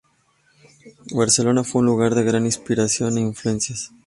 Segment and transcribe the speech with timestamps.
[1.13, 3.91] Barcelona fue un lugar de gran inspiración e influencias.